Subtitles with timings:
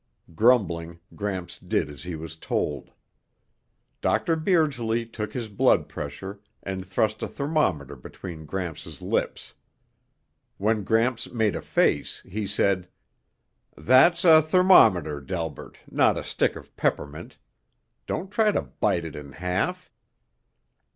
[0.33, 2.89] Grumbling, Gramps did as he was told.
[4.01, 4.35] Dr.
[4.35, 9.53] Beardsley took his blood pressure and thrust a thermometer between Gramps' lips.
[10.57, 12.87] When Gramps made a face, he said,
[13.77, 17.37] "That's a thermometer, Delbert, not a stick of peppermint.
[18.07, 19.91] Don't try to bite it in half."